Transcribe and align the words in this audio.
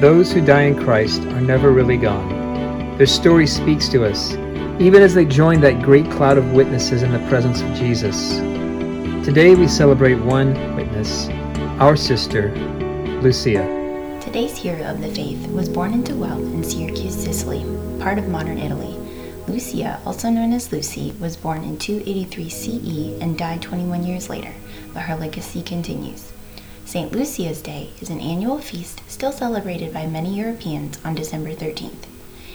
Those 0.00 0.30
who 0.30 0.44
die 0.44 0.64
in 0.64 0.84
Christ 0.84 1.22
are 1.22 1.40
never 1.40 1.72
really 1.72 1.96
gone. 1.96 2.98
Their 2.98 3.06
story 3.06 3.46
speaks 3.46 3.88
to 3.88 4.04
us, 4.04 4.34
even 4.78 5.00
as 5.00 5.14
they 5.14 5.24
join 5.24 5.62
that 5.62 5.80
great 5.80 6.10
cloud 6.10 6.36
of 6.36 6.52
witnesses 6.52 7.02
in 7.02 7.12
the 7.12 7.28
presence 7.30 7.62
of 7.62 7.72
Jesus. 7.72 8.36
Today 9.24 9.54
we 9.54 9.66
celebrate 9.66 10.16
one 10.16 10.52
witness, 10.76 11.30
our 11.80 11.96
sister, 11.96 12.54
Lucia. 13.22 14.20
Today's 14.20 14.58
hero 14.58 14.84
of 14.84 15.00
the 15.00 15.08
faith 15.14 15.48
was 15.48 15.70
born 15.70 15.94
into 15.94 16.14
wealth 16.14 16.42
in 16.42 16.62
Syracuse, 16.62 17.16
Sicily, 17.16 17.64
part 17.98 18.18
of 18.18 18.28
modern 18.28 18.58
Italy. 18.58 18.98
Lucia, 19.48 19.98
also 20.04 20.28
known 20.28 20.52
as 20.52 20.70
Lucy, 20.70 21.14
was 21.18 21.38
born 21.38 21.64
in 21.64 21.78
283 21.78 22.50
CE 22.50 23.22
and 23.22 23.38
died 23.38 23.62
21 23.62 24.04
years 24.04 24.28
later, 24.28 24.52
but 24.92 25.04
her 25.04 25.16
legacy 25.16 25.62
continues. 25.62 26.32
St. 26.86 27.10
Lucia's 27.10 27.60
Day 27.60 27.90
is 28.00 28.10
an 28.10 28.20
annual 28.20 28.58
feast 28.58 29.02
still 29.08 29.32
celebrated 29.32 29.92
by 29.92 30.06
many 30.06 30.32
Europeans 30.32 31.00
on 31.04 31.16
December 31.16 31.50
13th. 31.50 32.06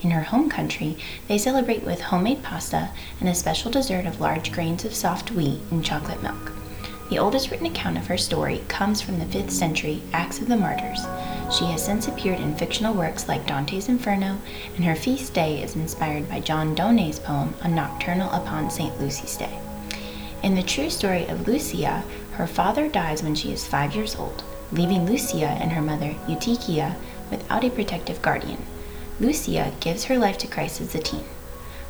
In 0.00 0.12
her 0.12 0.22
home 0.22 0.48
country, 0.48 0.96
they 1.26 1.36
celebrate 1.36 1.82
with 1.82 2.00
homemade 2.00 2.40
pasta 2.40 2.90
and 3.18 3.28
a 3.28 3.34
special 3.34 3.72
dessert 3.72 4.06
of 4.06 4.20
large 4.20 4.52
grains 4.52 4.84
of 4.84 4.94
soft 4.94 5.32
wheat 5.32 5.58
and 5.72 5.84
chocolate 5.84 6.22
milk. 6.22 6.52
The 7.10 7.18
oldest 7.18 7.50
written 7.50 7.66
account 7.66 7.98
of 7.98 8.06
her 8.06 8.16
story 8.16 8.62
comes 8.68 9.02
from 9.02 9.18
the 9.18 9.24
5th 9.24 9.50
century 9.50 10.00
Acts 10.12 10.40
of 10.40 10.46
the 10.46 10.56
Martyrs. 10.56 11.04
She 11.52 11.64
has 11.64 11.84
since 11.84 12.06
appeared 12.06 12.38
in 12.38 12.54
fictional 12.54 12.94
works 12.94 13.26
like 13.26 13.44
Dante's 13.48 13.88
Inferno, 13.88 14.38
and 14.76 14.84
her 14.84 14.94
feast 14.94 15.34
day 15.34 15.60
is 15.60 15.74
inspired 15.74 16.28
by 16.28 16.38
John 16.38 16.76
Donne's 16.76 17.18
poem 17.18 17.56
A 17.62 17.68
Nocturnal 17.68 18.30
upon 18.30 18.70
St. 18.70 19.00
Lucy's 19.00 19.36
Day. 19.36 19.58
In 20.42 20.56
the 20.56 20.62
true 20.62 20.90
story 20.90 21.24
of 21.26 21.46
Lucia, 21.46 22.02
her 22.32 22.48
father 22.48 22.88
dies 22.88 23.22
when 23.22 23.36
she 23.36 23.52
is 23.52 23.64
five 23.64 23.94
years 23.94 24.16
old, 24.16 24.42
leaving 24.72 25.06
Lucia 25.06 25.46
and 25.46 25.70
her 25.70 25.80
mother, 25.80 26.16
Eutychia, 26.26 26.96
without 27.30 27.62
a 27.62 27.70
protective 27.70 28.20
guardian. 28.22 28.58
Lucia 29.20 29.72
gives 29.78 30.04
her 30.04 30.18
life 30.18 30.38
to 30.38 30.48
Christ 30.48 30.80
as 30.80 30.96
a 30.96 30.98
teen. 30.98 31.22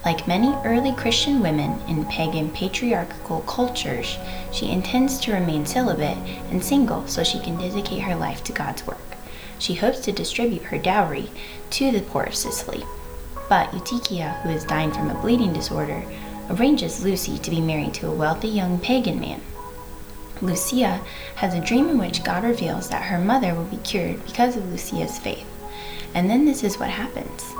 Like 0.05 0.29
many 0.29 0.53
early 0.67 0.93
Christian 0.93 1.41
women 1.41 1.81
in 1.89 2.05
pagan 2.05 2.51
patriarchal 2.51 3.41
cultures, 3.43 4.19
she 4.53 4.71
intends 4.71 5.19
to 5.21 5.33
remain 5.33 5.65
celibate 5.65 6.19
and 6.51 6.63
single 6.63 7.07
so 7.07 7.25
she 7.25 7.39
can 7.39 7.57
dedicate 7.57 8.03
her 8.03 8.17
life 8.17 8.45
to 8.45 8.53
God's 8.53 8.87
work. 8.87 8.99
She 9.59 9.75
hopes 9.75 10.01
to 10.01 10.13
distribute 10.13 10.65
her 10.65 10.77
dowry 10.77 11.31
to 11.71 11.91
the 11.91 12.03
poor 12.03 12.25
of 12.25 12.35
Sicily. 12.35 12.85
But 13.49 13.73
Eutychia, 13.73 14.41
who 14.43 14.51
is 14.51 14.65
dying 14.65 14.91
from 14.91 15.09
a 15.09 15.21
bleeding 15.23 15.55
disorder, 15.55 16.03
arranges 16.51 17.05
Lucy 17.05 17.39
to 17.39 17.51
be 17.51 17.61
married 17.61 17.95
to 17.95 18.09
a 18.09 18.15
wealthy 18.15 18.49
young 18.49 18.79
pagan 18.79 19.21
man. 19.21 19.41
Lucia 20.41 21.01
has 21.37 21.55
a 21.55 21.61
dream 21.61 21.89
in 21.89 21.99
which 21.99 22.25
God 22.25 22.43
reveals 22.43 22.89
that 22.89 23.05
her 23.05 23.19
mother 23.19 23.55
will 23.55 23.65
be 23.65 23.77
cured 23.79 24.25
because 24.27 24.57
of 24.57 24.69
Lucia's 24.71 25.19
faith. 25.19 25.47
And 26.15 26.29
then 26.29 26.45
this 26.45 26.65
is 26.65 26.79
what 26.79 26.91
happens. 26.91 27.53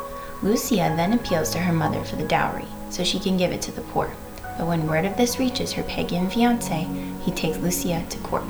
Lucia 0.43 0.93
then 0.97 1.13
appeals 1.13 1.51
to 1.51 1.59
her 1.61 1.73
mother 1.73 2.03
for 2.03 2.17
the 2.17 2.27
dowry 2.27 2.67
so 2.91 3.05
she 3.05 3.21
can 3.21 3.37
give 3.37 3.53
it 3.53 3.63
to 3.63 3.73
the 3.73 3.83
poor. 3.83 4.13
But 4.59 4.67
when 4.67 4.89
word 4.89 5.05
of 5.05 5.17
this 5.17 5.39
reaches 5.39 5.73
her 5.73 5.85
pagan 5.85 6.29
fiance, 6.29 6.87
he 7.23 7.31
takes 7.31 7.59
Lucia 7.59 8.05
to 8.11 8.19
court. 8.19 8.45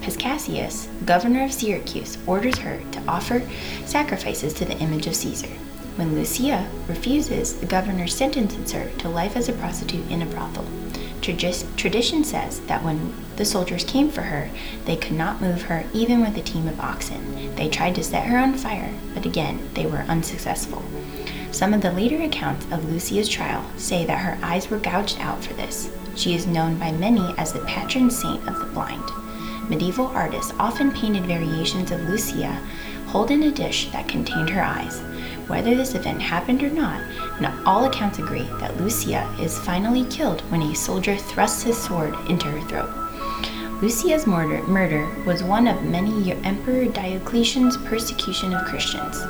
Paschasius, 0.00 0.88
governor 1.04 1.44
of 1.44 1.52
Syracuse, 1.52 2.16
orders 2.26 2.58
her 2.58 2.80
to 2.92 3.02
offer 3.08 3.42
sacrifices 3.84 4.54
to 4.54 4.64
the 4.64 4.78
image 4.78 5.06
of 5.06 5.16
Caesar. 5.16 5.48
When 5.98 6.14
Lucia 6.14 6.70
refuses, 6.86 7.54
the 7.54 7.66
governor 7.66 8.06
sentences 8.06 8.70
her 8.70 8.88
to 8.98 9.08
life 9.08 9.34
as 9.34 9.48
a 9.48 9.52
prostitute 9.52 10.08
in 10.08 10.22
a 10.22 10.26
brothel. 10.26 10.64
Tradition 11.20 12.22
says 12.22 12.60
that 12.60 12.84
when 12.84 13.12
the 13.34 13.44
soldiers 13.44 13.82
came 13.82 14.08
for 14.08 14.22
her, 14.22 14.48
they 14.84 14.94
could 14.94 15.16
not 15.16 15.40
move 15.40 15.62
her 15.62 15.84
even 15.92 16.20
with 16.20 16.36
a 16.36 16.42
team 16.42 16.68
of 16.68 16.78
oxen. 16.78 17.52
They 17.56 17.68
tried 17.68 17.96
to 17.96 18.04
set 18.04 18.26
her 18.26 18.38
on 18.38 18.54
fire, 18.54 18.94
but 19.12 19.26
again, 19.26 19.70
they 19.74 19.86
were 19.86 20.04
unsuccessful. 20.06 20.84
Some 21.50 21.74
of 21.74 21.80
the 21.80 21.90
later 21.90 22.22
accounts 22.22 22.64
of 22.70 22.88
Lucia's 22.88 23.28
trial 23.28 23.64
say 23.76 24.06
that 24.06 24.20
her 24.20 24.38
eyes 24.40 24.70
were 24.70 24.78
gouged 24.78 25.18
out 25.18 25.42
for 25.42 25.54
this. 25.54 25.90
She 26.14 26.32
is 26.32 26.46
known 26.46 26.78
by 26.78 26.92
many 26.92 27.34
as 27.38 27.52
the 27.52 27.64
patron 27.64 28.08
saint 28.08 28.46
of 28.46 28.60
the 28.60 28.66
blind. 28.66 29.02
Medieval 29.68 30.06
artists 30.06 30.54
often 30.60 30.92
painted 30.92 31.26
variations 31.26 31.90
of 31.90 32.08
Lucia 32.08 32.62
holding 33.08 33.42
a 33.42 33.50
dish 33.50 33.90
that 33.90 34.06
contained 34.06 34.50
her 34.50 34.62
eyes. 34.62 35.02
Whether 35.48 35.74
this 35.74 35.94
event 35.94 36.22
happened 36.22 36.62
or 36.62 36.70
not, 36.70 37.00
and 37.38 37.46
all 37.66 37.84
accounts 37.84 38.18
agree 38.18 38.48
that 38.60 38.76
Lucia 38.76 39.28
is 39.40 39.58
finally 39.58 40.04
killed 40.04 40.42
when 40.50 40.62
a 40.62 40.74
soldier 40.74 41.16
thrusts 41.16 41.62
his 41.62 41.76
sword 41.76 42.14
into 42.28 42.46
her 42.46 42.60
throat. 42.68 42.90
Lucia's 43.80 44.26
murder, 44.26 44.60
murder 44.64 45.08
was 45.24 45.44
one 45.44 45.68
of 45.68 45.84
many 45.84 46.32
Emperor 46.44 46.84
Diocletian's 46.86 47.76
persecution 47.76 48.52
of 48.52 48.66
Christians, 48.66 49.22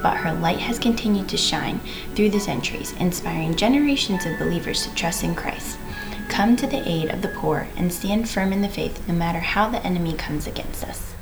but 0.00 0.16
her 0.16 0.32
light 0.34 0.60
has 0.60 0.78
continued 0.78 1.28
to 1.28 1.36
shine 1.36 1.80
through 2.14 2.30
the 2.30 2.38
centuries, 2.38 2.92
inspiring 3.00 3.56
generations 3.56 4.24
of 4.24 4.38
believers 4.38 4.84
to 4.86 4.94
trust 4.94 5.24
in 5.24 5.34
Christ. 5.34 5.76
Come 6.28 6.54
to 6.56 6.68
the 6.68 6.88
aid 6.88 7.10
of 7.10 7.20
the 7.20 7.28
poor 7.28 7.66
and 7.76 7.92
stand 7.92 8.28
firm 8.28 8.52
in 8.52 8.62
the 8.62 8.68
faith 8.68 9.06
no 9.08 9.14
matter 9.14 9.40
how 9.40 9.68
the 9.68 9.84
enemy 9.84 10.12
comes 10.14 10.46
against 10.46 10.84
us. 10.84 11.15